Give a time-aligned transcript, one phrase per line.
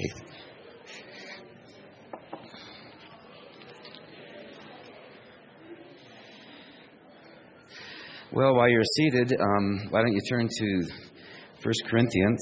[0.00, 0.22] Keith.
[8.32, 10.88] Well, while you're seated, um, why don't you turn to
[11.62, 12.38] 1 Corinthians?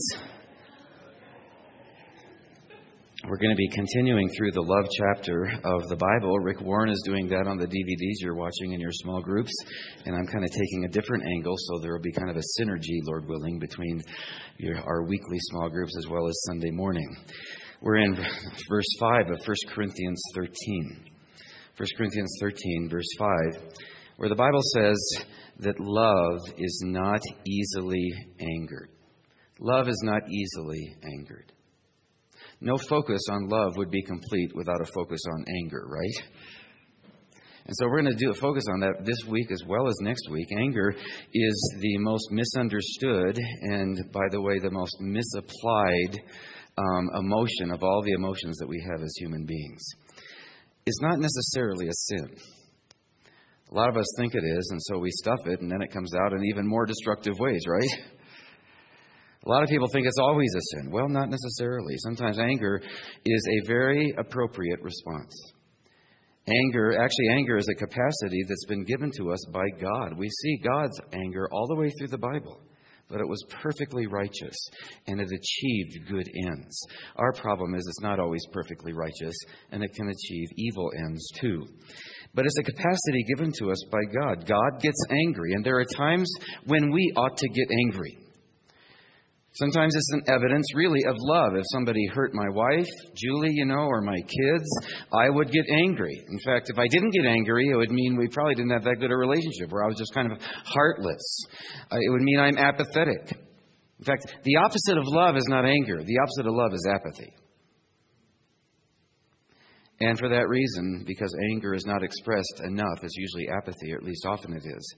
[3.28, 6.38] We're going to be continuing through the love chapter of the Bible.
[6.38, 9.52] Rick Warren is doing that on the DVDs you're watching in your small groups,
[10.06, 12.62] and I'm kind of taking a different angle, so there will be kind of a
[12.62, 14.00] synergy, Lord willing, between
[14.56, 17.06] your, our weekly small groups as well as Sunday morning.
[17.82, 21.04] We're in verse 5 of 1 Corinthians 13.
[21.76, 23.28] 1 Corinthians 13, verse 5,
[24.16, 24.96] where the Bible says
[25.58, 28.10] that love is not easily
[28.40, 28.88] angered.
[29.60, 31.52] Love is not easily angered.
[32.60, 36.28] No focus on love would be complete without a focus on anger, right?
[37.66, 39.94] And so we're going to do a focus on that this week as well as
[40.00, 40.48] next week.
[40.58, 40.94] Anger
[41.34, 46.18] is the most misunderstood and, by the way, the most misapplied
[46.78, 49.82] um, emotion of all the emotions that we have as human beings.
[50.86, 52.36] It's not necessarily a sin.
[53.70, 55.92] A lot of us think it is, and so we stuff it, and then it
[55.92, 58.17] comes out in even more destructive ways, right?
[59.48, 60.90] A lot of people think it's always a sin.
[60.90, 61.94] Well, not necessarily.
[61.98, 62.82] Sometimes anger
[63.24, 65.34] is a very appropriate response.
[66.46, 70.18] Anger, actually, anger is a capacity that's been given to us by God.
[70.18, 72.60] We see God's anger all the way through the Bible,
[73.08, 74.56] but it was perfectly righteous
[75.06, 76.78] and it achieved good ends.
[77.16, 79.34] Our problem is it's not always perfectly righteous
[79.72, 81.66] and it can achieve evil ends too.
[82.34, 84.46] But it's a capacity given to us by God.
[84.46, 86.30] God gets angry, and there are times
[86.66, 88.18] when we ought to get angry.
[89.54, 91.56] Sometimes it's an evidence, really, of love.
[91.56, 94.68] If somebody hurt my wife, Julie, you know, or my kids,
[95.12, 96.14] I would get angry.
[96.30, 99.00] In fact, if I didn't get angry, it would mean we probably didn't have that
[99.00, 101.44] good a relationship, where I was just kind of heartless.
[101.90, 103.32] Uh, it would mean I'm apathetic.
[103.98, 107.32] In fact, the opposite of love is not anger, the opposite of love is apathy.
[110.00, 114.04] And for that reason, because anger is not expressed enough, it's usually apathy, or at
[114.04, 114.94] least often it is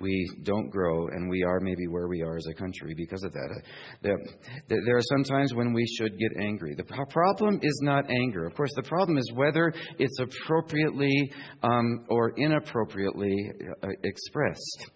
[0.00, 3.32] we don't grow, and we are maybe where we are as a country because of
[3.32, 3.62] that.
[4.02, 6.74] There, are some times when we should get angry.
[6.74, 8.46] The problem is not anger.
[8.46, 13.34] Of course, the problem is whether it's appropriately um, or inappropriately
[13.82, 14.90] uh, expressed.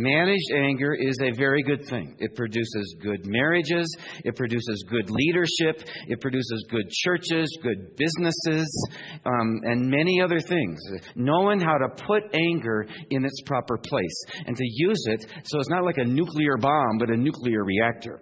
[0.00, 2.14] Managed anger is a very good thing.
[2.20, 3.84] It produces good marriages,
[4.24, 8.88] it produces good leadership, it produces good churches, good businesses,
[9.26, 10.78] um, and many other things.
[11.16, 15.68] Knowing how to put anger in its proper place and to use it so it's
[15.68, 18.20] not like a nuclear bomb, but a nuclear reactor.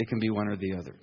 [0.00, 0.98] It can be one or the other.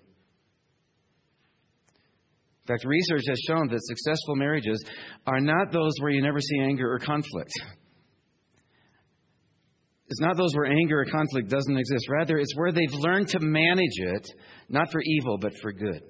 [2.63, 4.83] In fact, research has shown that successful marriages
[5.27, 7.51] are not those where you never see anger or conflict.
[10.07, 12.07] It's not those where anger or conflict doesn't exist.
[12.09, 14.27] Rather, it's where they've learned to manage it,
[14.69, 16.01] not for evil, but for good.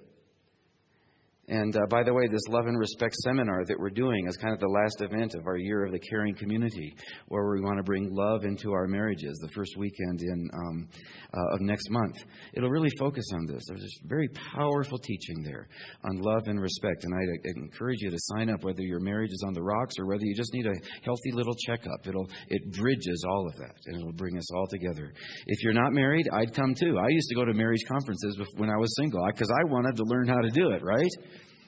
[1.47, 4.53] And uh, by the way, this Love and Respect seminar that we're doing is kind
[4.53, 6.95] of the last event of our year of the caring community,
[7.27, 9.37] where we want to bring love into our marriages.
[9.41, 10.87] The first weekend in um,
[11.33, 12.15] uh, of next month,
[12.53, 13.61] it'll really focus on this.
[13.67, 15.67] There's a very powerful teaching there
[16.03, 17.21] on love and respect, and I
[17.61, 20.35] encourage you to sign up, whether your marriage is on the rocks or whether you
[20.35, 20.73] just need a
[21.03, 22.07] healthy little checkup.
[22.07, 25.13] It'll it bridges all of that, and it'll bring us all together.
[25.45, 26.97] If you're not married, I'd come too.
[26.97, 30.03] I used to go to marriage conferences when I was single because I wanted to
[30.05, 30.81] learn how to do it.
[30.83, 31.11] Right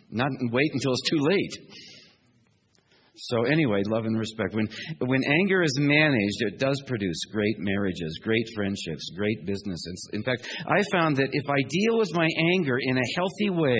[0.10, 1.78] not wait until it's too late.
[3.20, 4.54] So anyway, love and respect.
[4.54, 4.68] When
[5.00, 10.10] when anger is managed, it does produce great marriages, great friendships, great businesses.
[10.14, 13.80] In fact, I found that if I deal with my anger in a healthy way,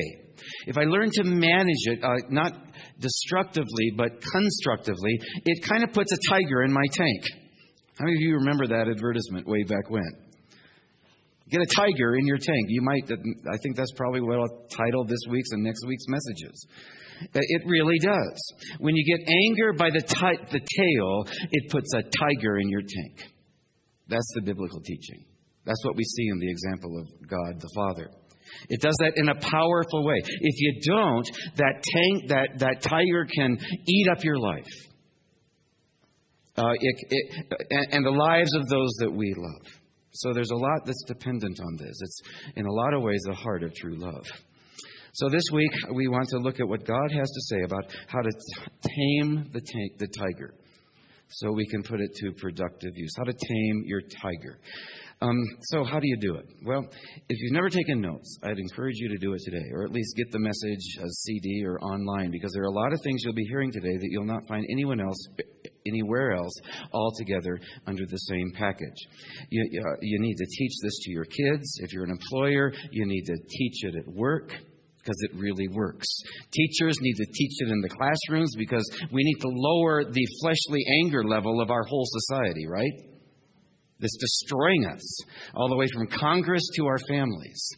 [0.66, 2.54] if I learn to manage it, uh, not
[3.00, 7.24] destructively but constructively, it kind of puts a tiger in my tank.
[8.00, 10.27] How many of you remember that advertisement way back when?
[11.50, 12.66] Get a tiger in your tank.
[12.68, 16.68] You might, I think that's probably what I'll title this week's and next week's messages.
[17.24, 18.54] Uh, it really does.
[18.80, 20.02] When you get anger by the,
[20.52, 23.32] the tail, it puts a tiger in your tank.
[24.08, 25.26] That's the biblical teaching.
[25.66, 28.12] That's what we see in the example of God the Father.
[28.70, 30.16] It does that in a powerful way.
[30.24, 33.58] If you don't, that tank, that, that tiger can
[33.88, 34.64] eat up your life.
[36.58, 39.87] Uh, it, it, and the lives of those that we love.
[40.18, 41.98] So there's a lot that's dependent on this.
[42.02, 42.22] It's,
[42.56, 44.26] in a lot of ways, the heart of true love.
[45.14, 48.22] So this week, we want to look at what God has to say about how
[48.22, 48.30] to
[48.84, 50.54] tame the, t- the tiger
[51.30, 53.12] so we can put it to productive use.
[53.18, 54.60] How to tame your tiger.
[55.20, 56.46] Um, so, how do you do it?
[56.64, 56.84] Well,
[57.28, 60.16] if you've never taken notes, I'd encourage you to do it today, or at least
[60.16, 63.34] get the message as CD or online, because there are a lot of things you'll
[63.34, 65.18] be hearing today that you'll not find anyone else,
[65.88, 66.54] anywhere else,
[66.92, 69.08] all together under the same package.
[69.50, 71.80] You, uh, you need to teach this to your kids.
[71.82, 74.52] If you're an employer, you need to teach it at work
[75.00, 76.08] because it really works.
[76.52, 80.86] Teachers need to teach it in the classrooms because we need to lower the fleshly
[81.02, 83.17] anger level of our whole society, right?
[84.00, 85.20] That's destroying us,
[85.56, 87.70] all the way from Congress to our families.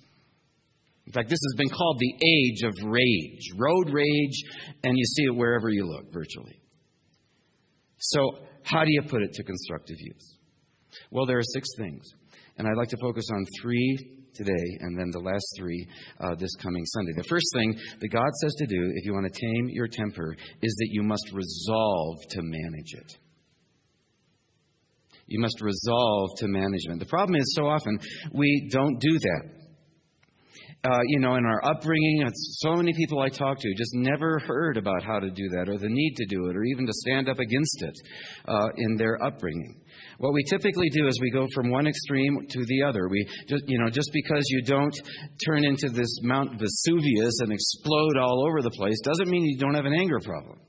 [1.07, 4.43] In fact, this has been called the age of rage, road rage,
[4.83, 6.61] and you see it wherever you look, virtually.
[7.97, 10.37] So, how do you put it to constructive use?
[11.09, 12.03] Well, there are six things,
[12.57, 13.97] and I'd like to focus on three
[14.35, 15.87] today and then the last three
[16.19, 17.11] uh, this coming Sunday.
[17.17, 20.35] The first thing that God says to do if you want to tame your temper
[20.61, 23.17] is that you must resolve to manage it.
[25.29, 26.99] You must resolve to management.
[26.99, 27.99] The problem is so often
[28.33, 29.59] we don't do that.
[30.81, 34.77] Uh, you know, in our upbringing, so many people I talk to just never heard
[34.77, 37.27] about how to do that or the need to do it or even to stand
[37.27, 37.93] up against it
[38.47, 39.75] uh, in their upbringing.
[40.19, 43.09] What we typically do is we go from one extreme to the other.
[43.09, 44.95] We just, you know, just because you don't
[45.45, 49.75] turn into this Mount Vesuvius and explode all over the place doesn't mean you don't
[49.75, 50.59] have an anger problem.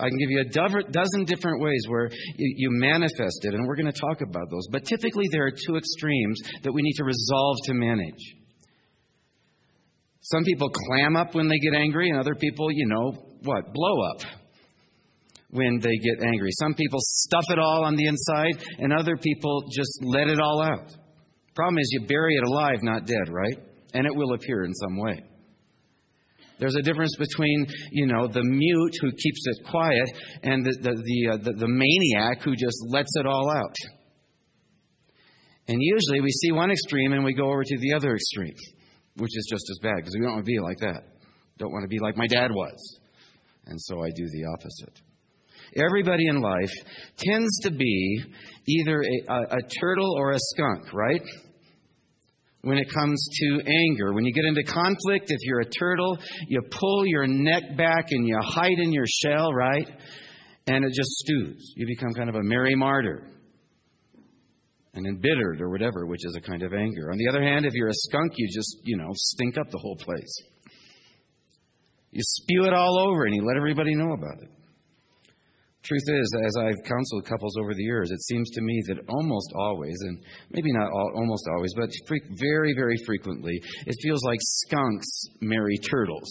[0.00, 3.92] I can give you a dozen different ways where you manifest it, and we're going
[3.92, 4.66] to talk about those.
[4.72, 8.36] But typically, there are two extremes that we need to resolve to manage.
[10.22, 13.12] Some people clam up when they get angry, and other people, you know,
[13.42, 13.72] what?
[13.72, 14.22] Blow up
[15.50, 16.50] when they get angry.
[16.52, 20.62] Some people stuff it all on the inside, and other people just let it all
[20.62, 20.94] out.
[21.54, 23.58] Problem is, you bury it alive, not dead, right?
[23.92, 25.20] And it will appear in some way.
[26.60, 30.08] There's a difference between, you know, the mute who keeps it quiet
[30.42, 33.74] and the, the, the, uh, the, the maniac who just lets it all out.
[35.68, 38.54] And usually we see one extreme and we go over to the other extreme,
[39.16, 41.02] which is just as bad because we don't want to be like that.
[41.58, 42.98] Don't want to be like my dad was.
[43.66, 45.00] And so I do the opposite.
[45.76, 46.72] Everybody in life
[47.16, 48.24] tends to be
[48.66, 51.22] either a, a, a turtle or a skunk, right?
[52.62, 54.12] When it comes to anger.
[54.12, 56.18] When you get into conflict, if you're a turtle,
[56.48, 59.88] you pull your neck back and you hide in your shell, right?
[60.66, 61.72] And it just stews.
[61.76, 63.26] You become kind of a merry martyr
[64.92, 67.10] and embittered or whatever, which is a kind of anger.
[67.10, 69.78] On the other hand, if you're a skunk, you just, you know, stink up the
[69.78, 70.42] whole place.
[72.10, 74.50] You spew it all over and you let everybody know about it.
[75.82, 79.50] Truth is, as I've counseled couples over the years, it seems to me that almost
[79.56, 81.88] always, and maybe not all, almost always, but
[82.38, 85.08] very, very frequently, it feels like skunks
[85.40, 86.30] marry turtles.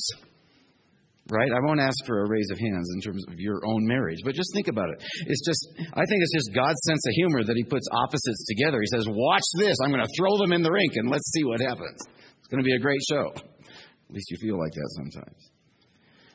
[1.31, 1.49] Right?
[1.49, 4.35] I won't ask for a raise of hands in terms of your own marriage, but
[4.35, 5.03] just think about it.
[5.25, 5.61] It's just,
[5.93, 8.79] I think it's just God's sense of humor that He puts opposites together.
[8.81, 9.77] He says, Watch this.
[9.83, 11.97] I'm going to throw them in the rink and let's see what happens.
[12.39, 13.29] It's going to be a great show.
[13.33, 15.49] At least you feel like that sometimes.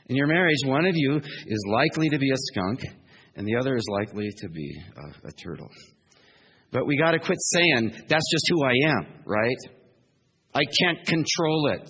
[0.07, 2.81] In your marriage, one of you is likely to be a skunk
[3.37, 5.69] and the other is likely to be a, a turtle.
[6.73, 9.57] But we got to quit saying, that's just who I am, right?
[10.55, 11.89] I can't control it.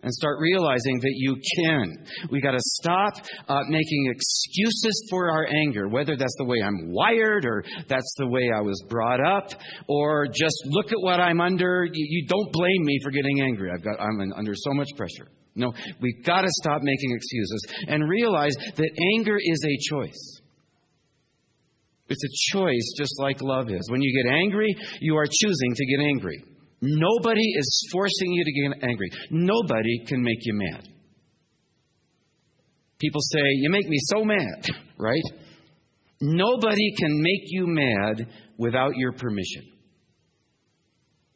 [0.00, 2.06] And start realizing that you can.
[2.30, 3.14] We got to stop
[3.48, 8.28] uh, making excuses for our anger, whether that's the way I'm wired or that's the
[8.28, 9.48] way I was brought up,
[9.88, 11.84] or just look at what I'm under.
[11.84, 13.72] You, you don't blame me for getting angry.
[13.74, 15.28] I've got, I'm under so much pressure.
[15.58, 20.40] No, we've got to stop making excuses and realize that anger is a choice.
[22.08, 23.90] It's a choice just like love is.
[23.90, 26.42] When you get angry, you are choosing to get angry.
[26.80, 29.10] Nobody is forcing you to get angry.
[29.30, 30.88] Nobody can make you mad.
[32.98, 34.66] People say, You make me so mad,
[34.98, 35.22] right?
[36.20, 39.64] Nobody can make you mad without your permission.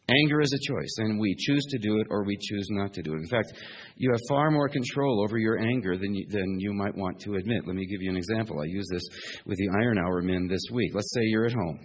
[0.08, 3.02] Anger is a choice, and we choose to do it or we choose not to
[3.02, 3.18] do it.
[3.18, 3.52] In fact,
[3.96, 7.34] you have far more control over your anger than you, than you might want to
[7.34, 7.66] admit.
[7.66, 8.60] Let me give you an example.
[8.60, 9.02] I use this
[9.46, 10.92] with the Iron Hour men this week.
[10.94, 11.78] Let's say you're at home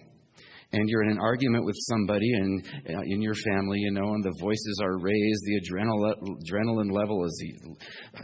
[0.73, 4.23] and you're in an argument with somebody and uh, in your family, you know, and
[4.23, 7.43] the voices are raised, the adrenaline, adrenaline level is,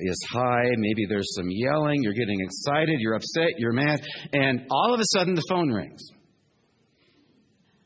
[0.02, 4.02] is high, maybe there's some yelling, you're getting excited, you're upset, you're mad,
[4.34, 6.04] and all of a sudden the phone rings.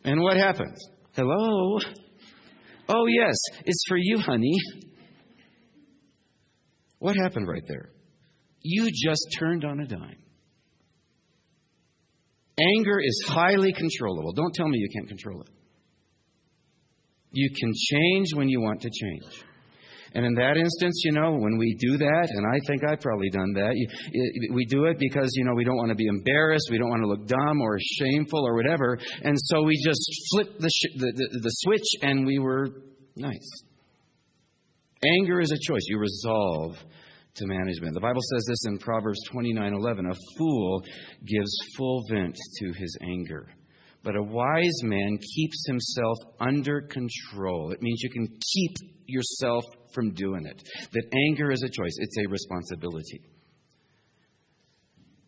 [0.04, 0.82] And what happens?
[1.18, 1.80] Hello?
[2.90, 3.34] Oh, yes,
[3.66, 4.56] it's for you, honey.
[7.00, 7.90] What happened right there?
[8.62, 10.20] You just turned on a dime.
[12.60, 14.32] Anger is highly controllable.
[14.34, 15.50] Don't tell me you can't control it.
[17.32, 19.44] You can change when you want to change.
[20.14, 23.30] And in that instance, you know, when we do that, and I think I've probably
[23.30, 23.74] done that,
[24.54, 27.04] we do it because, you know, we don't want to be embarrassed, we don't want
[27.04, 31.12] to look dumb or shameful or whatever, and so we just flip the, sh- the,
[31.16, 32.70] the, the switch and we were
[33.16, 33.64] nice.
[35.20, 35.84] Anger is a choice.
[35.88, 36.78] You resolve
[37.36, 37.94] to management.
[37.94, 40.84] The Bible says this in Proverbs 29:11, a fool
[41.26, 43.48] gives full vent to his anger.
[44.04, 47.72] But a wise man keeps himself under control.
[47.72, 49.64] It means you can keep yourself
[49.94, 50.62] from doing it.
[50.92, 53.22] That anger is a choice, it's a responsibility.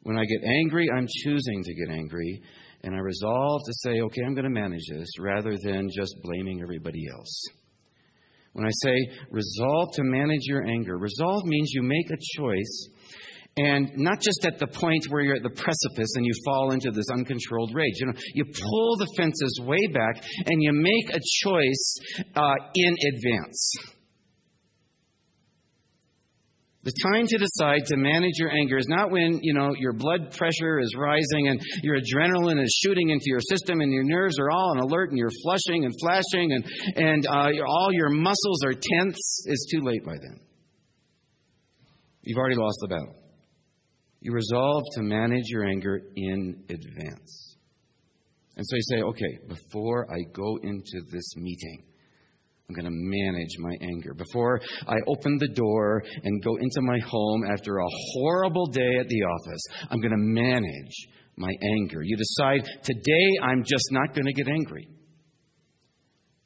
[0.03, 2.41] When I get angry, I'm choosing to get angry,
[2.83, 6.61] and I resolve to say, okay, I'm going to manage this rather than just blaming
[6.61, 7.43] everybody else.
[8.53, 8.95] When I say
[9.29, 12.89] resolve to manage your anger, resolve means you make a choice
[13.57, 16.91] and not just at the point where you're at the precipice and you fall into
[16.91, 17.95] this uncontrolled rage.
[17.97, 21.95] You know, you pull the fences way back and you make a choice
[22.35, 23.71] uh, in advance.
[26.83, 30.31] The time to decide to manage your anger is not when, you know, your blood
[30.37, 34.49] pressure is rising and your adrenaline is shooting into your system and your nerves are
[34.49, 36.65] all on alert and you're flushing and flashing and,
[36.95, 39.43] and uh, all your muscles are tense.
[39.45, 40.39] It's too late by then.
[42.23, 43.18] You've already lost the battle.
[44.21, 47.55] You resolve to manage your anger in advance.
[48.57, 51.85] And so you say, okay, before I go into this meeting,
[52.67, 54.13] I'm going to manage my anger.
[54.13, 59.07] Before I open the door and go into my home after a horrible day at
[59.07, 61.07] the office, I'm going to manage
[61.37, 62.01] my anger.
[62.03, 64.87] You decide, today I'm just not going to get angry.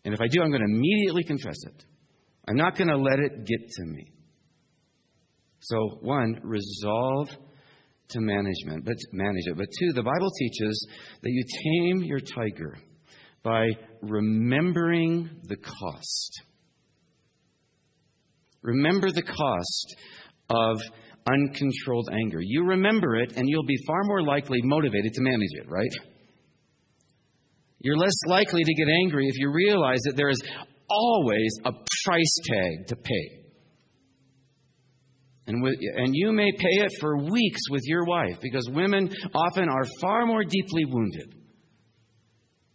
[0.05, 1.85] And if I do, I'm going to immediately confess it.
[2.47, 4.11] I'm not going to let it get to me.
[5.59, 7.29] So, one, resolve
[8.09, 9.57] to management, but manage it.
[9.57, 10.87] But two, the Bible teaches
[11.21, 12.77] that you tame your tiger
[13.43, 13.67] by
[14.01, 16.41] remembering the cost.
[18.61, 19.95] Remember the cost
[20.49, 20.77] of
[21.27, 22.39] uncontrolled anger.
[22.41, 25.91] You remember it, and you'll be far more likely motivated to manage it, right?
[27.79, 30.41] You're less likely to get angry if you realize that there is
[30.89, 31.71] always a
[32.05, 33.42] price tag to pay.
[35.45, 39.67] And, with, and you may pay it for weeks with your wife because women often
[39.67, 41.35] are far more deeply wounded.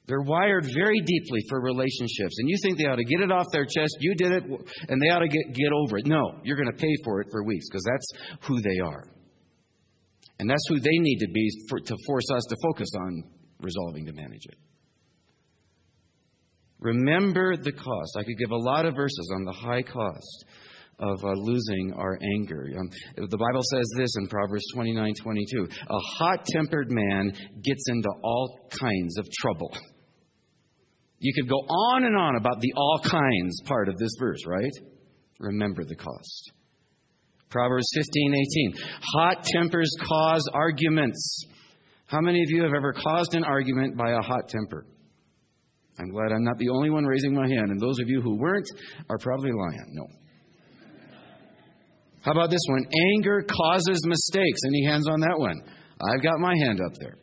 [0.06, 2.34] They're wired very deeply for relationships.
[2.38, 3.96] And you think they ought to get it off their chest.
[4.00, 4.42] You did it,
[4.88, 6.06] and they ought to get, get over it.
[6.06, 9.04] No, you're going to pay for it for weeks because that's who they are.
[10.38, 13.25] And that's who they need to be for, to force us to focus on
[13.60, 14.56] resolving to manage it.
[16.80, 18.16] Remember the cost.
[18.16, 20.44] I could give a lot of verses on the high cost
[20.99, 22.69] of uh, losing our anger.
[22.78, 25.69] Um, the Bible says this in Proverbs 29 22.
[25.88, 29.76] A hot tempered man gets into all kinds of trouble.
[31.21, 34.73] You could go on and on about the all kinds part of this verse, right?
[35.40, 36.52] Remember the cost.
[37.50, 38.35] Proverbs 15
[38.75, 38.75] 18.
[39.14, 41.47] Hot tempers cause arguments.
[42.07, 44.87] How many of you have ever caused an argument by a hot temper?
[46.00, 48.38] I'm glad I'm not the only one raising my hand, and those of you who
[48.38, 48.69] weren't
[49.11, 49.87] are probably lying.
[49.93, 50.07] No.
[52.28, 52.85] How about this one?
[53.16, 54.61] Anger causes mistakes.
[54.66, 55.56] Any hands on that one?
[55.97, 57.16] I've got my hand up there.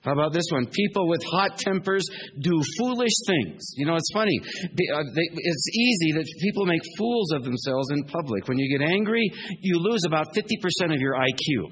[0.00, 0.66] How about this one?
[0.72, 2.08] People with hot tempers
[2.40, 3.60] do foolish things.
[3.76, 4.40] You know, it's funny.
[4.42, 5.02] Uh,
[5.36, 8.48] it's easy that people make fools of themselves in public.
[8.48, 11.70] When you get angry, you lose about 50% of your IQ,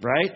[0.00, 0.30] right?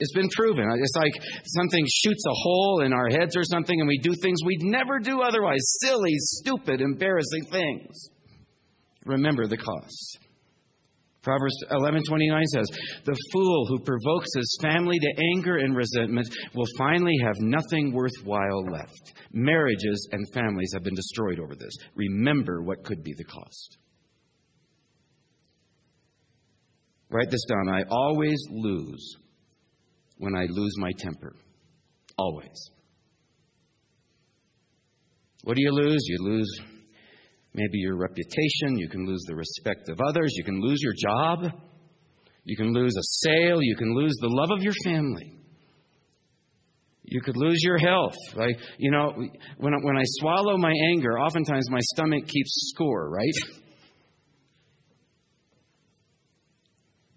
[0.00, 0.66] It's been proven.
[0.76, 4.40] It's like something shoots a hole in our heads or something, and we do things
[4.44, 8.10] we'd never do otherwise silly, stupid, embarrassing things.
[9.06, 10.18] Remember the cost.
[11.22, 12.66] Proverbs 11:29 says,
[13.04, 18.64] "The fool who provokes his family to anger and resentment will finally have nothing worthwhile
[18.70, 19.12] left.
[19.32, 21.76] Marriages and families have been destroyed over this.
[21.94, 23.76] Remember what could be the cost."
[27.10, 27.68] Write this down.
[27.68, 29.16] I always lose
[30.16, 31.34] when I lose my temper.
[32.16, 32.70] Always.
[35.42, 36.00] What do you lose?
[36.06, 36.60] You lose
[37.54, 38.78] maybe your reputation.
[38.78, 40.32] You can lose the respect of others.
[40.36, 41.52] You can lose your job.
[42.44, 43.62] You can lose a sale.
[43.62, 45.36] You can lose the love of your family.
[47.02, 48.14] You could lose your health.
[48.36, 49.12] Like, you know,
[49.58, 53.34] when, when I swallow my anger, oftentimes my stomach keeps score, right?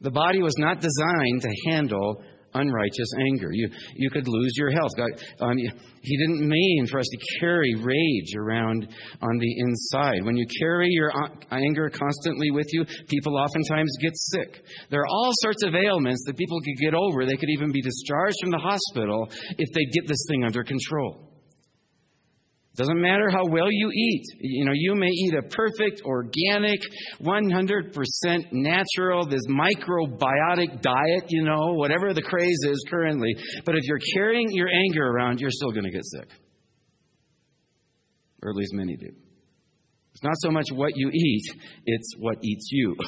[0.02, 3.50] The body was not designed to handle unrighteous anger.
[3.52, 4.92] You, you could lose your health.
[4.98, 8.88] God, um, he didn't mean for us to carry rage around
[9.22, 10.24] on the inside.
[10.24, 11.12] When you carry your
[11.52, 14.64] anger constantly with you, people oftentimes get sick.
[14.90, 17.26] There are all sorts of ailments that people could get over.
[17.26, 21.33] They could even be discharged from the hospital if they get this thing under control.
[22.76, 24.24] Doesn't matter how well you eat.
[24.40, 26.80] You know, you may eat a perfect, organic,
[27.22, 33.36] 100% natural, this microbiotic diet, you know, whatever the craze is currently.
[33.64, 36.28] But if you're carrying your anger around, you're still going to get sick.
[38.42, 39.12] Or at least many do.
[40.14, 41.44] It's not so much what you eat,
[41.86, 42.96] it's what eats you.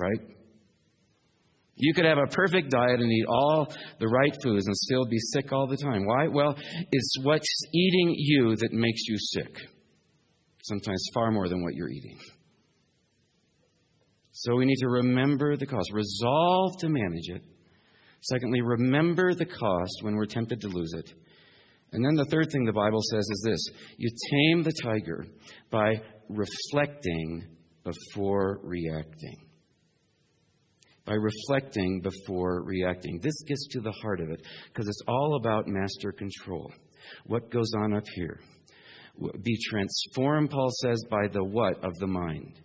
[0.00, 0.37] Right?
[1.80, 5.18] You could have a perfect diet and eat all the right foods and still be
[5.18, 6.06] sick all the time.
[6.06, 6.26] Why?
[6.26, 6.56] Well,
[6.90, 9.56] it's what's eating you that makes you sick.
[10.64, 12.18] Sometimes far more than what you're eating.
[14.32, 17.42] So we need to remember the cost, resolve to manage it.
[18.22, 21.14] Secondly, remember the cost when we're tempted to lose it.
[21.92, 25.26] And then the third thing the Bible says is this you tame the tiger
[25.70, 27.46] by reflecting
[27.84, 29.47] before reacting
[31.08, 33.18] by reflecting before reacting.
[33.22, 36.70] This gets to the heart of it because it's all about master control.
[37.24, 38.38] What goes on up here?
[39.42, 42.60] Be transformed, Paul says, by the what of the mind?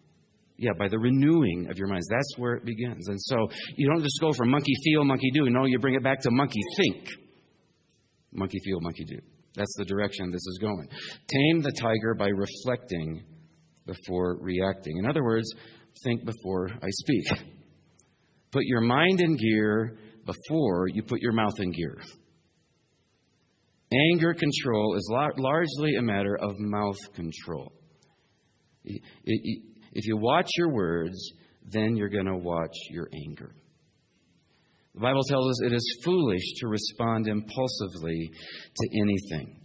[0.58, 2.08] Yeah, by the renewing of your minds.
[2.10, 3.08] That's where it begins.
[3.08, 5.50] And so you don't just go from monkey feel, monkey do.
[5.50, 7.08] No, you bring it back to monkey think.
[8.34, 9.20] Monkey feel, monkey do.
[9.56, 10.88] That's the direction this is going.
[11.28, 13.24] Tame the tiger by reflecting
[13.86, 14.98] before reacting.
[14.98, 15.48] In other words,
[16.04, 17.63] think before I speak.
[18.54, 21.98] Put your mind in gear before you put your mouth in gear.
[23.92, 27.74] Anger control is largely a matter of mouth control.
[28.86, 31.18] If you watch your words,
[31.72, 33.56] then you're going to watch your anger.
[34.94, 38.32] The Bible tells us it is foolish to respond impulsively
[38.76, 39.63] to anything.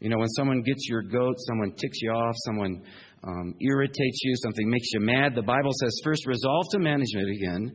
[0.00, 2.82] You know, when someone gets your goat, someone ticks you off, someone
[3.22, 7.28] um, irritates you, something makes you mad, the Bible says first resolve to manage it
[7.28, 7.72] again,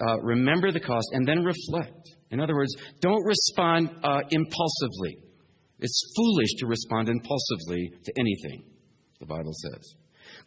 [0.00, 2.08] uh, remember the cost, and then reflect.
[2.30, 5.18] In other words, don't respond uh, impulsively.
[5.78, 8.64] It's foolish to respond impulsively to anything,
[9.20, 9.94] the Bible says.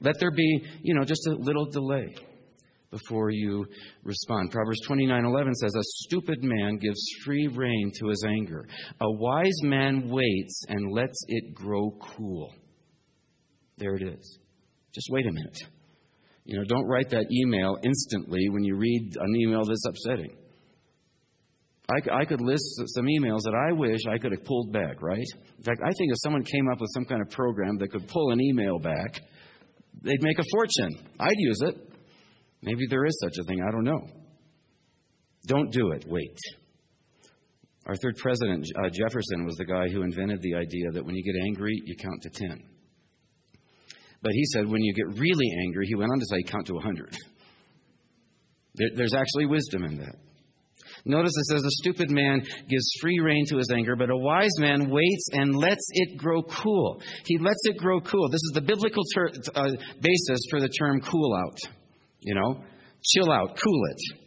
[0.02, 2.16] Let there be, you know, just a little delay
[2.92, 3.66] before you
[4.04, 4.52] respond.
[4.52, 8.68] Proverbs 29:11 says a stupid man gives free rein to his anger.
[9.02, 12.54] A wise man waits and lets it grow cool.
[13.78, 14.40] There it is.
[14.94, 15.58] Just wait a minute.
[16.46, 20.36] You know, don't write that email instantly when you read an email that's upsetting.
[21.90, 25.26] I, I could list some emails that I wish I could have pulled back, right?
[25.58, 28.08] In fact, I think if someone came up with some kind of program that could
[28.08, 29.20] pull an email back,
[30.04, 31.08] they'd make a fortune.
[31.20, 31.89] I'd use it.
[32.62, 33.62] Maybe there is such a thing.
[33.62, 34.08] I don't know.
[35.48, 36.06] Don't do it.
[36.08, 36.38] Wait.
[37.86, 41.24] Our third president, uh, Jefferson, was the guy who invented the idea that when you
[41.24, 42.64] get angry, you count to 10.
[44.22, 46.74] But he said when you get really angry, he went on to say count to
[46.74, 47.16] 100.
[48.76, 50.16] There, there's actually wisdom in that.
[51.06, 54.52] Notice it says, A stupid man gives free rein to his anger, but a wise
[54.60, 57.02] man waits and lets it grow cool.
[57.26, 58.30] He lets it grow cool.
[58.30, 59.70] This is the biblical ter- uh,
[60.02, 61.58] basis for the term cool out.
[62.30, 62.64] You know,
[63.04, 64.18] chill out, cool it.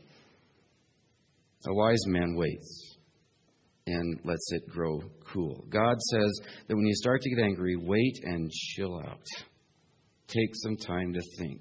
[1.68, 2.96] A wise man waits
[3.86, 4.98] and lets it grow
[5.32, 5.64] cool.
[5.70, 9.24] God says that when you start to get angry, wait and chill out.
[10.26, 11.60] Take some time to think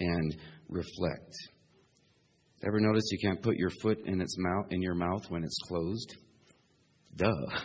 [0.00, 0.36] and
[0.68, 1.32] reflect.
[2.66, 5.58] Ever notice you can't put your foot in its mouth in your mouth when it's
[5.68, 6.16] closed?
[7.14, 7.60] Duh.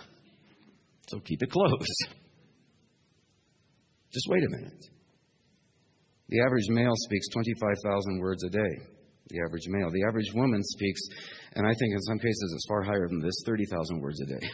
[1.07, 2.15] So keep it closed.
[4.13, 4.90] Just wait a minute.
[6.31, 8.73] The average male speaks 25,000 words a day.
[9.29, 9.91] The average male.
[9.91, 11.01] The average woman speaks,
[11.55, 14.47] and I think in some cases it's far higher than this 30,000 words a day.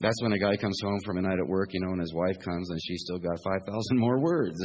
[0.00, 2.14] That's when a guy comes home from a night at work, you know, and his
[2.14, 4.58] wife comes and she's still got 5,000 more words.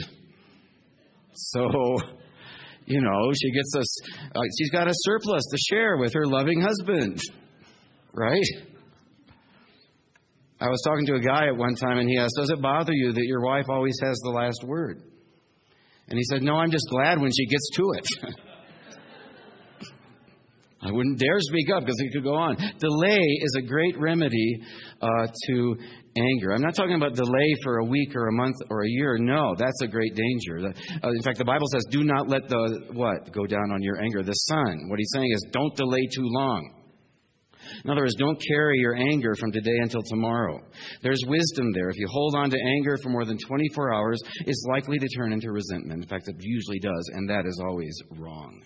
[1.34, 1.70] So,
[2.86, 4.02] you know, she gets us,
[4.34, 7.20] uh, she's got a surplus to share with her loving husband,
[8.14, 8.75] right?
[10.60, 12.94] I was talking to a guy at one time and he asked, Does it bother
[12.94, 15.02] you that your wife always has the last word?
[16.08, 18.08] And he said, No, I'm just glad when she gets to it.
[20.82, 22.56] I wouldn't dare speak up because it could go on.
[22.56, 24.62] Delay is a great remedy
[25.02, 25.78] uh, to
[26.16, 26.54] anger.
[26.54, 29.18] I'm not talking about delay for a week or a month or a year.
[29.18, 30.60] No, that's a great danger.
[31.04, 34.00] Uh, in fact, the Bible says, "Do not let the what go down on your
[34.00, 34.88] anger." The sun.
[34.90, 36.85] What he's saying is, don't delay too long.
[37.84, 40.62] In other words, don't carry your anger from today until tomorrow.
[41.02, 41.90] There's wisdom there.
[41.90, 45.34] If you hold on to anger for more than 24 hours, it's likely to turn
[45.34, 46.04] into resentment.
[46.04, 48.62] In fact, it usually does, and that is always wrong.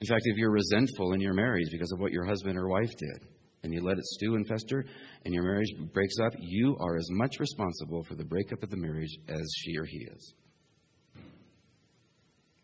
[0.00, 2.90] In fact, if you're resentful in your marriage because of what your husband or wife
[2.96, 3.28] did,
[3.64, 4.84] and you let it stew and fester,
[5.24, 8.76] and your marriage breaks up, you are as much responsible for the breakup of the
[8.76, 10.34] marriage as she or he is.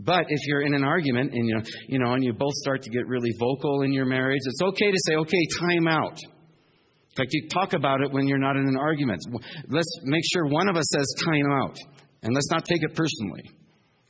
[0.05, 2.83] But if you're in an argument and you know, you know, and you both start
[2.83, 7.17] to get really vocal in your marriage, it's okay to say, "Okay, time out." In
[7.17, 9.21] fact, you talk about it when you're not in an argument.
[9.69, 11.77] Let's make sure one of us says time out,
[12.23, 13.49] and let's not take it personally,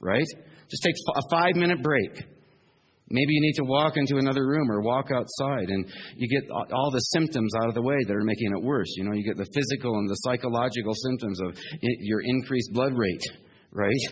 [0.00, 0.26] right?
[0.70, 2.24] Just take a five minute break.
[3.10, 6.90] Maybe you need to walk into another room or walk outside, and you get all
[6.90, 8.88] the symptoms out of the way that are making it worse.
[8.96, 13.22] You know, you get the physical and the psychological symptoms of your increased blood rate,
[13.70, 14.04] right?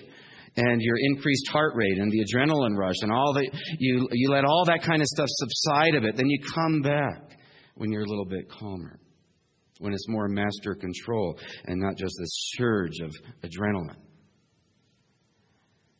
[0.57, 3.49] And your increased heart rate and the adrenaline rush and all that.
[3.79, 6.17] You, you let all that kind of stuff subside of it.
[6.17, 7.39] Then you come back
[7.75, 9.01] when you're a little bit calmer,
[9.79, 13.11] when it's more master control and not just this surge of
[13.43, 13.97] adrenaline.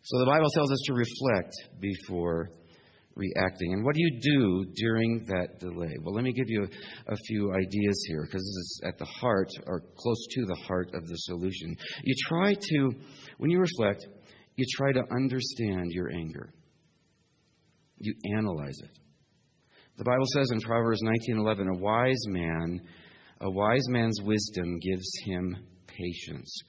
[0.03, 2.51] So the Bible tells us to reflect before
[3.15, 3.73] reacting.
[3.73, 5.95] And what do you do during that delay?
[6.03, 6.67] Well, let me give you
[7.09, 10.61] a, a few ideas here because this is at the heart or close to the
[10.67, 11.77] heart of the solution.
[12.03, 12.91] You try to,
[13.39, 14.07] when you reflect,
[14.57, 16.53] you try to understand your anger.
[17.99, 18.99] You analyze it.
[19.97, 22.81] The Bible says in Proverbs 19:11, a wise man,
[23.41, 26.63] a wise man's wisdom gives him patience.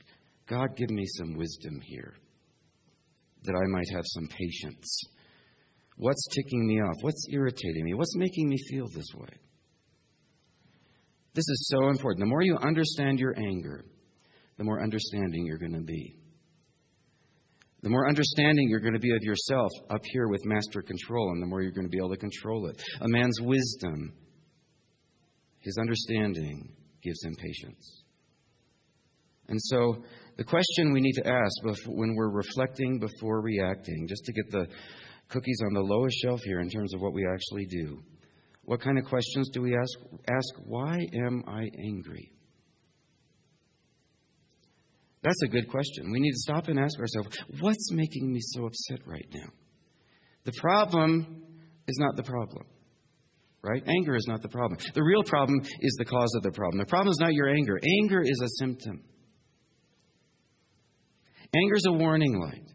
[0.48, 2.14] God, give me some wisdom here
[3.44, 5.04] that I might have some patience.
[5.98, 6.96] What's ticking me off?
[7.02, 7.94] What's irritating me?
[7.94, 9.38] What's making me feel this way?
[11.34, 12.20] This is so important.
[12.20, 13.86] The more you understand your anger,
[14.58, 16.16] the more understanding you're going to be.
[17.84, 21.42] The more understanding you're going to be of yourself up here with master control, and
[21.42, 22.82] the more you're going to be able to control it.
[23.02, 24.14] A man's wisdom,
[25.60, 28.04] his understanding, gives him patience.
[29.50, 30.02] And so,
[30.38, 34.66] the question we need to ask when we're reflecting before reacting, just to get the
[35.28, 38.02] cookies on the lowest shelf here in terms of what we actually do.
[38.64, 40.00] What kind of questions do we ask?
[40.30, 42.32] Ask, why am I angry?
[45.24, 46.12] That's a good question.
[46.12, 49.50] We need to stop and ask ourselves, what's making me so upset right now?
[50.44, 51.44] The problem
[51.88, 52.66] is not the problem,
[53.62, 53.82] right?
[53.88, 54.78] Anger is not the problem.
[54.94, 56.80] The real problem is the cause of the problem.
[56.80, 59.02] The problem is not your anger, anger is a symptom.
[61.56, 62.68] Anger is a warning light.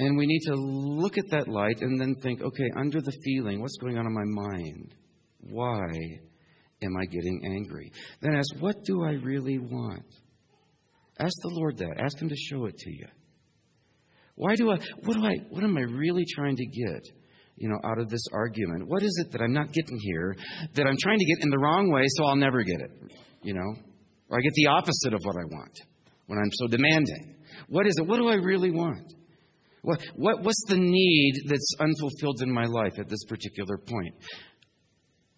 [0.00, 3.60] And we need to look at that light and then think, okay, under the feeling,
[3.60, 4.94] what's going on in my mind?
[5.40, 5.88] Why
[6.82, 7.90] am I getting angry?
[8.22, 10.06] Then ask, what do I really want?
[11.18, 11.98] Ask the Lord that.
[11.98, 13.06] Ask Him to show it to you.
[14.36, 17.02] Why do I, what do I, what am I really trying to get,
[17.56, 18.86] you know, out of this argument?
[18.86, 20.36] What is it that I'm not getting here
[20.74, 23.54] that I'm trying to get in the wrong way so I'll never get it, you
[23.54, 23.74] know?
[24.30, 25.72] Or I get the opposite of what I want
[26.26, 27.34] when I'm so demanding.
[27.68, 28.06] What is it?
[28.06, 29.12] What do I really want?
[29.82, 34.14] What, what, what's the need that's unfulfilled in my life at this particular point?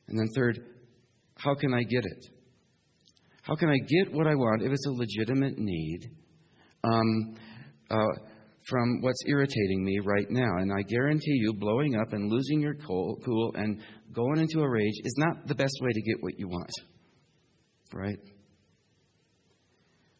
[0.08, 0.58] And then, third,
[1.36, 2.26] how can I get it?
[3.50, 6.08] How can I get what I want if it's a legitimate need
[6.84, 7.34] um,
[7.90, 8.06] uh,
[8.68, 10.58] from what's irritating me right now?
[10.58, 13.80] And I guarantee you, blowing up and losing your cool, cool and
[14.12, 16.70] going into a rage is not the best way to get what you want.
[17.92, 18.20] Right?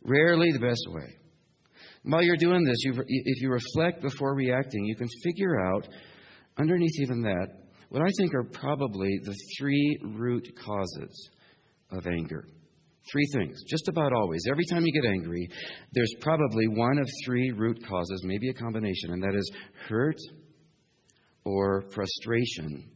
[0.03, 1.15] Rarely the best way.
[2.03, 5.87] While you're doing this, if you reflect before reacting, you can figure out,
[6.59, 7.47] underneath even that,
[7.91, 11.31] what I think are probably the three root causes
[11.93, 12.45] of anger.
[13.11, 14.43] Three things, just about always.
[14.51, 15.49] Every time you get angry,
[15.93, 19.51] there's probably one of three root causes, maybe a combination, and that is
[19.89, 20.19] hurt
[21.45, 22.91] or frustration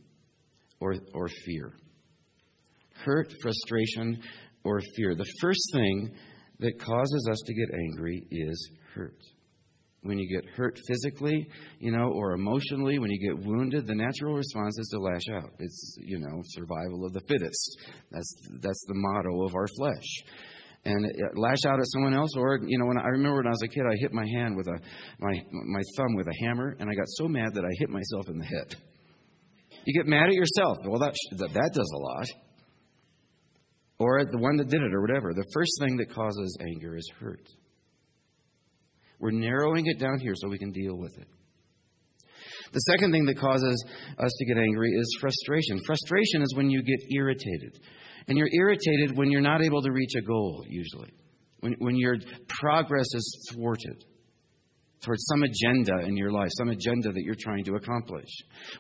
[0.80, 1.72] or, or fear.
[3.04, 4.20] Hurt, frustration,
[4.62, 5.14] or fear.
[5.14, 6.14] The first thing
[6.60, 9.16] that causes us to get angry is hurt.
[10.04, 11.46] When you get hurt physically,
[11.80, 15.50] you know, or emotionally, when you get wounded, the natural response is to lash out.
[15.58, 17.78] It's, you know, survival of the fittest.
[18.10, 20.08] That's that's the motto of our flesh.
[20.86, 23.46] And uh, lash out at someone else, or you know, when I, I remember when
[23.46, 24.78] I was a kid, I hit my hand with a
[25.18, 28.28] my my thumb with a hammer, and I got so mad that I hit myself
[28.28, 28.76] in the head.
[29.86, 30.78] You get mad at yourself.
[30.86, 32.26] Well, that that does a lot
[33.98, 35.32] or the one that did it or whatever.
[35.32, 37.48] The first thing that causes anger is hurt.
[39.20, 41.28] We're narrowing it down here so we can deal with it.
[42.72, 43.84] The second thing that causes
[44.18, 45.80] us to get angry is frustration.
[45.86, 47.78] Frustration is when you get irritated.
[48.26, 51.10] And you're irritated when you're not able to reach a goal, usually,
[51.60, 52.16] when, when your
[52.48, 54.04] progress is thwarted
[55.04, 58.28] towards some agenda in your life, some agenda that you're trying to accomplish.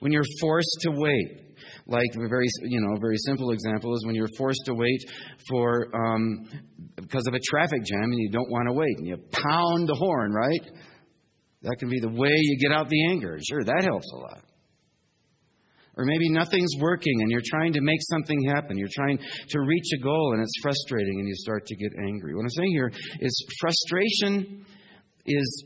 [0.00, 1.54] When you're forced to wait,
[1.86, 5.00] like a very, you know, very simple example is when you're forced to wait
[5.48, 6.48] for um,
[6.96, 9.94] because of a traffic jam and you don't want to wait and you pound the
[9.94, 10.70] horn, right?
[11.62, 13.38] That can be the way you get out the anger.
[13.48, 14.42] Sure, that helps a lot.
[15.96, 18.76] Or maybe nothing's working and you're trying to make something happen.
[18.76, 22.34] You're trying to reach a goal and it's frustrating and you start to get angry.
[22.34, 24.66] What I'm saying here is frustration
[25.24, 25.64] is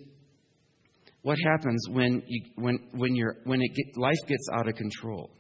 [1.23, 5.31] What happens when, you, when, when, you when it get, life gets out of control,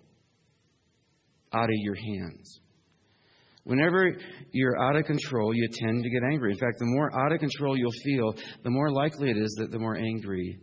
[1.52, 2.60] out of your hands?
[3.64, 4.16] Whenever
[4.52, 6.52] you're out of control, you tend to get angry.
[6.52, 9.70] In fact, the more out of control you'll feel, the more likely it is that
[9.70, 10.58] the more angry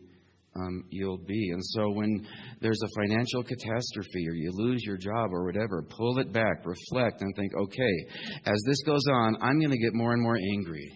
[0.55, 1.51] um, you'll be.
[1.51, 2.25] And so when
[2.61, 7.21] there's a financial catastrophe or you lose your job or whatever, pull it back, reflect,
[7.21, 8.05] and think, okay,
[8.45, 10.91] as this goes on, I'm going to get more and more angry.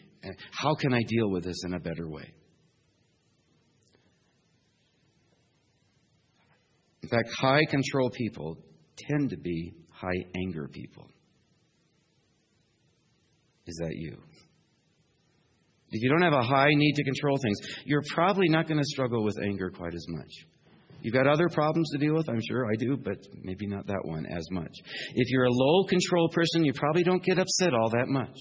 [0.51, 2.33] How can I deal with this in a better way?
[7.11, 8.57] In fact, high control people
[8.97, 11.09] tend to be high anger people.
[13.65, 14.17] Is that you?
[15.91, 18.85] If you don't have a high need to control things, you're probably not going to
[18.85, 20.29] struggle with anger quite as much.
[21.01, 24.01] You've got other problems to deal with, I'm sure I do, but maybe not that
[24.03, 24.71] one as much.
[25.15, 28.35] If you're a low control person, you probably don't get upset all that much.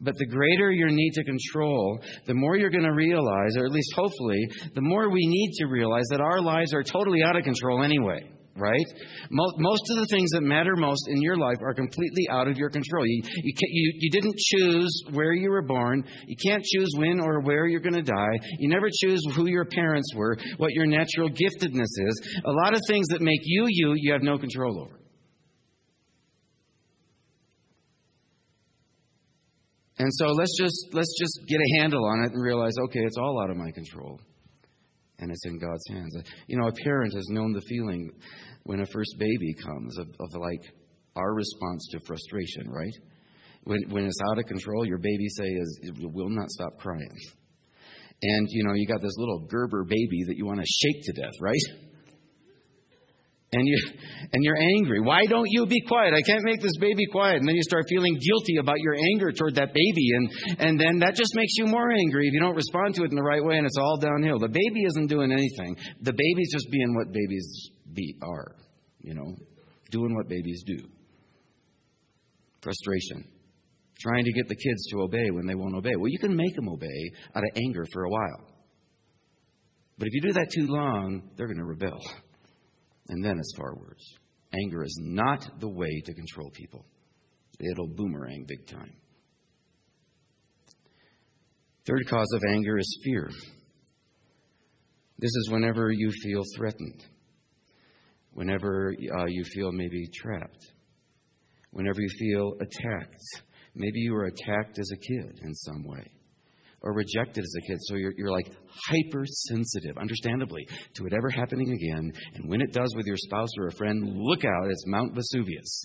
[0.00, 3.72] But the greater your need to control, the more you're going to realize, or at
[3.72, 7.44] least hopefully, the more we need to realize that our lives are totally out of
[7.44, 8.86] control anyway right?
[9.30, 12.70] Most of the things that matter most in your life are completely out of your
[12.70, 13.06] control.
[13.06, 16.04] You, you, you, you didn't choose where you were born.
[16.26, 18.38] You can't choose when or where you're going to die.
[18.58, 22.40] You never choose who your parents were, what your natural giftedness is.
[22.44, 24.98] A lot of things that make you you, you have no control over.
[29.98, 33.18] And so let's just let's just get a handle on it and realize, okay, it's
[33.18, 34.20] all out of my control
[35.18, 36.16] and it's in God's hands.
[36.46, 38.10] You know, a parent has known the feeling
[38.64, 40.62] when a first baby comes of, of like
[41.16, 42.94] our response to frustration, right?
[43.64, 47.16] When, when it's out of control, your baby say is will not stop crying.
[48.22, 51.22] And you know, you got this little Gerber baby that you want to shake to
[51.22, 51.87] death, right?
[53.52, 53.78] And you
[54.32, 55.00] and you're angry.
[55.00, 56.12] Why don't you be quiet?
[56.12, 57.38] I can't make this baby quiet.
[57.38, 60.98] And then you start feeling guilty about your anger toward that baby, and and then
[60.98, 63.42] that just makes you more angry if you don't respond to it in the right
[63.42, 64.38] way, and it's all downhill.
[64.38, 65.76] The baby isn't doing anything.
[66.02, 68.54] The baby's just being what babies be are,
[69.00, 69.34] you know,
[69.90, 70.78] doing what babies do.
[72.62, 73.24] Frustration.
[74.00, 75.96] Trying to get the kids to obey when they won't obey.
[75.96, 78.46] Well, you can make them obey out of anger for a while.
[79.98, 81.98] But if you do that too long, they're going to rebel.
[83.08, 84.18] And then it's far worse.
[84.52, 86.84] Anger is not the way to control people,
[87.60, 88.92] it'll boomerang big time.
[91.86, 93.30] Third cause of anger is fear.
[95.18, 97.02] This is whenever you feel threatened,
[98.34, 100.72] whenever uh, you feel maybe trapped,
[101.70, 103.42] whenever you feel attacked.
[103.74, 106.17] Maybe you were attacked as a kid in some way
[106.82, 107.78] or rejected as a kid.
[107.82, 108.52] So you're, you're like
[108.88, 112.12] hypersensitive, understandably, to it ever happening again.
[112.34, 115.84] And when it does with your spouse or a friend, look out, it's Mount Vesuvius.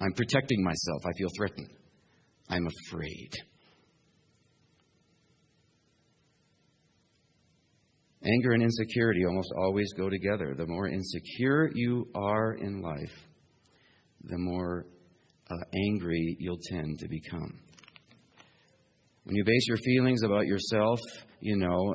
[0.00, 1.02] I'm protecting myself.
[1.04, 1.70] I feel threatened.
[2.48, 3.30] I'm afraid.
[8.22, 10.54] Anger and insecurity almost always go together.
[10.54, 13.14] The more insecure you are in life,
[14.24, 14.86] the more
[15.50, 15.54] uh,
[15.88, 17.58] angry you'll tend to become.
[19.30, 20.98] When you base your feelings about yourself,
[21.38, 21.94] you know,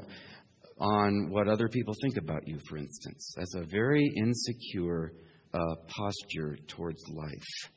[0.80, 5.12] on what other people think about you, for instance, that's a very insecure
[5.54, 7.70] uh, posture towards life.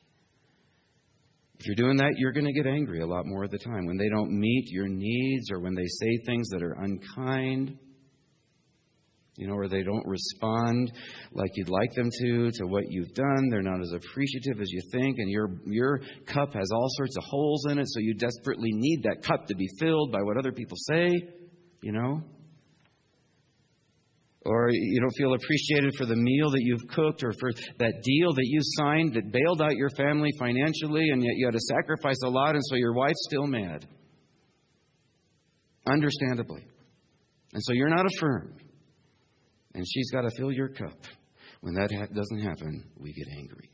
[1.59, 3.85] If you're doing that, you're going to get angry a lot more of the time.
[3.85, 7.77] When they don't meet your needs or when they say things that are unkind,
[9.39, 10.91] you know, or they don't respond
[11.31, 13.47] like you'd like them to to what you've done.
[13.49, 17.23] They're not as appreciative as you think, and your your cup has all sorts of
[17.23, 20.51] holes in it, so you desperately need that cup to be filled by what other
[20.51, 21.09] people say,
[21.81, 22.21] you know.
[24.45, 28.33] Or you don't feel appreciated for the meal that you've cooked or for that deal
[28.33, 32.21] that you signed that bailed out your family financially, and yet you had to sacrifice
[32.25, 33.87] a lot, and so your wife's still mad.
[35.87, 36.65] Understandably.
[37.53, 38.63] And so you're not affirmed
[39.73, 40.97] and she's got to fill your cup.
[41.61, 43.69] When that ha- doesn't happen, we get angry.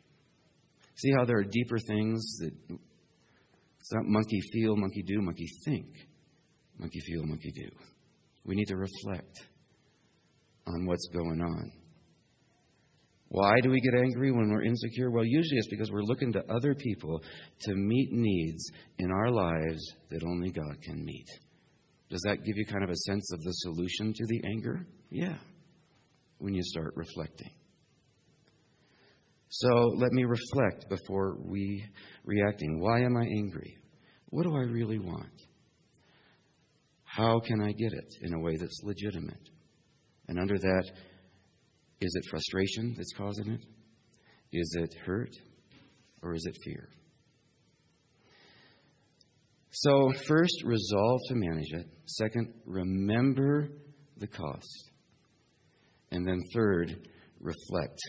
[0.95, 5.87] See how there are deeper things that it's not monkey feel, monkey do, monkey think.
[6.79, 7.69] Monkey feel, monkey do.
[8.45, 9.39] We need to reflect
[10.67, 11.71] on what's going on.
[13.27, 15.11] Why do we get angry when we're insecure?
[15.11, 17.21] Well, usually it's because we're looking to other people
[17.61, 21.27] to meet needs in our lives that only God can meet.
[22.09, 24.87] Does that give you kind of a sense of the solution to the anger?
[25.09, 25.35] Yeah
[26.37, 27.51] when you start reflecting.
[29.49, 31.85] So let me reflect before we
[32.25, 32.79] reacting.
[32.79, 33.77] Why am I angry?
[34.29, 35.29] What do I really want?
[37.03, 39.49] How can I get it in a way that's legitimate?
[40.27, 40.83] And under that,
[42.01, 43.61] is it frustration that's causing it?
[44.51, 45.31] Is it hurt?
[46.21, 46.89] Or is it fear?
[49.71, 51.87] So, first, resolve to manage it.
[52.05, 53.69] Second, remember
[54.17, 54.91] the cost.
[56.11, 56.95] And then, third,
[57.39, 57.99] reflect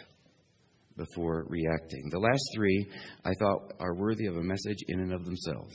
[0.97, 2.09] before reacting.
[2.11, 2.87] The last three
[3.25, 5.75] I thought are worthy of a message in and of themselves.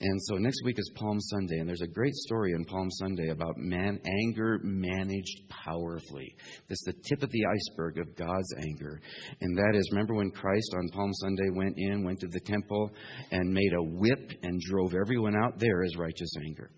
[0.00, 3.28] And so next week is Palm Sunday, and there's a great story in Palm Sunday
[3.30, 6.34] about man, anger managed powerfully.
[6.68, 9.00] This is the tip of the iceberg of God's anger.
[9.40, 12.90] And that is, remember when Christ on Palm Sunday went in, went to the temple,
[13.30, 15.58] and made a whip and drove everyone out?
[15.58, 16.70] There is righteous anger.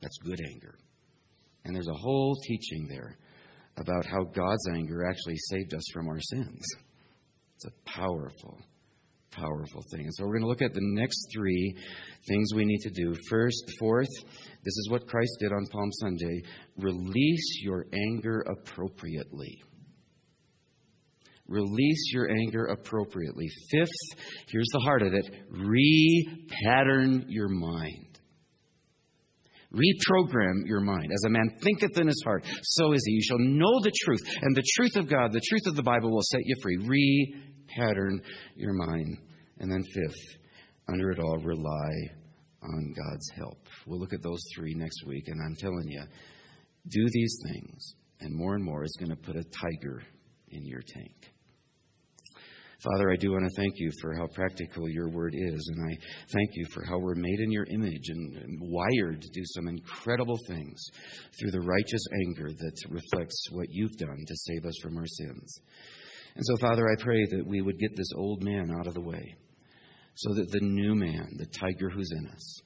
[0.00, 0.78] That's good anger.
[1.66, 3.18] And there's a whole teaching there
[3.80, 6.62] about how God's anger actually saved us from our sins.
[7.56, 8.58] It's a powerful,
[9.30, 10.02] powerful thing.
[10.02, 11.74] And so we're going to look at the next three
[12.28, 13.14] things we need to do.
[13.28, 14.08] First, fourth,
[14.64, 16.42] this is what Christ did on Palm Sunday
[16.76, 19.62] release your anger appropriately.
[21.48, 23.48] Release your anger appropriately.
[23.70, 23.90] Fifth,
[24.48, 28.09] here's the heart of it repattern your mind.
[29.72, 31.12] Reprogram your mind.
[31.12, 33.12] As a man thinketh in his heart, so is he.
[33.12, 36.10] You shall know the truth, and the truth of God, the truth of the Bible
[36.10, 37.34] will set you free.
[37.78, 38.20] Repattern
[38.56, 39.18] your mind.
[39.58, 40.38] And then, fifth,
[40.88, 41.90] under it all, rely
[42.62, 43.58] on God's help.
[43.86, 46.02] We'll look at those three next week, and I'm telling you,
[46.88, 50.02] do these things, and more and more is going to put a tiger
[50.48, 51.19] in your tank.
[52.82, 55.96] Father, I do want to thank you for how practical your word is, and I
[56.32, 59.68] thank you for how we're made in your image and, and wired to do some
[59.68, 60.82] incredible things
[61.38, 65.60] through the righteous anger that reflects what you've done to save us from our sins.
[66.36, 69.02] And so, Father, I pray that we would get this old man out of the
[69.02, 69.36] way
[70.14, 72.60] so that the new man, the tiger who's in us,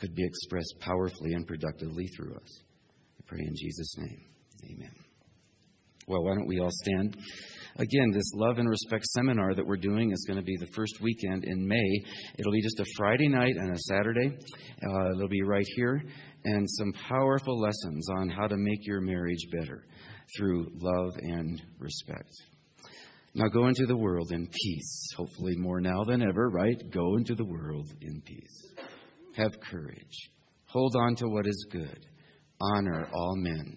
[0.00, 2.62] could be expressed powerfully and productively through us.
[3.18, 4.20] I pray in Jesus' name.
[4.70, 4.92] Amen.
[6.06, 7.16] Well, why don't we all stand?
[7.78, 10.98] Again, this Love and Respect seminar that we're doing is going to be the first
[11.02, 12.02] weekend in May.
[12.38, 14.34] It'll be just a Friday night and a Saturday.
[14.82, 16.02] Uh, it'll be right here.
[16.44, 19.84] And some powerful lessons on how to make your marriage better
[20.38, 22.32] through love and respect.
[23.34, 25.08] Now go into the world in peace.
[25.14, 26.90] Hopefully, more now than ever, right?
[26.90, 28.72] Go into the world in peace.
[29.36, 30.30] Have courage.
[30.68, 32.06] Hold on to what is good.
[32.58, 33.76] Honor all men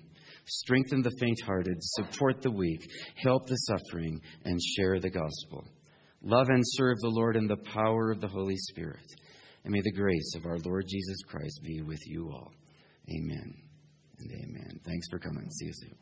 [0.49, 2.81] strengthen the faint hearted, support the weak,
[3.15, 5.65] help the suffering, and share the gospel.
[6.21, 9.05] Love and serve the Lord in the power of the Holy Spirit.
[9.63, 12.51] And may the grace of our Lord Jesus Christ be with you all.
[13.09, 13.53] Amen
[14.19, 14.79] and amen.
[14.85, 15.49] Thanks for coming.
[15.49, 15.95] See you soon.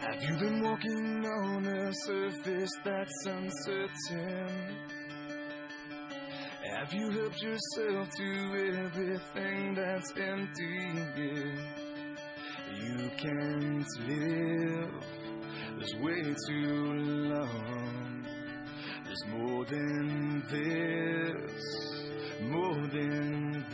[0.00, 4.95] Have you been walking on a surface that's uncertain?
[6.70, 11.52] Have you helped yourself to everything that's empty?
[12.80, 14.90] You can't live
[15.78, 16.92] this way too
[17.32, 18.26] long.
[19.04, 21.62] There's more than this,
[22.42, 23.64] more than